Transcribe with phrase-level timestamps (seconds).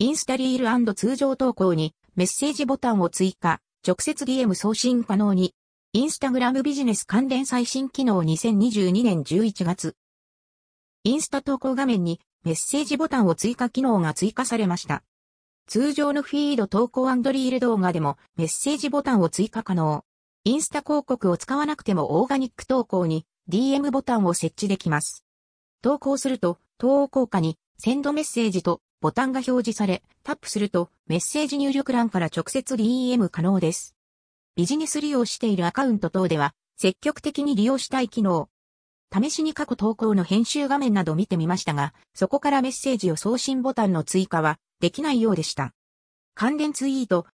[0.00, 5.54] インスタリール通常投稿にメッセージボタンを追加、直接 DM 送信可能に。
[5.92, 9.94] インスタグラムビジネス関連最新機能2022年11月。
[11.04, 15.04] インスタ投稿画面にメッセージボタンを追加機能が追加されました。
[15.68, 20.04] 通常のフィード投稿リール動画でもメッセージボタンを追加可能。
[20.42, 25.24] インスタ広告を使わなくてもオーガニック投稿に DM ボタンを設置できます。
[25.82, 33.94] 投稿すると投稿下にセンドメッセージとボタンが表示され、タップするとメッセージ入力欄から直接 DM 可能です。
[34.56, 38.48] ビジネス利用しているアカウント等では積極的に利用したい機能。
[39.12, 45.74] 試しに過去投稿の編集画面など見てみましたが、そこからメッセージを送信ボタンの追加はできないようでした。
[46.34, 47.26] 関連ツイート、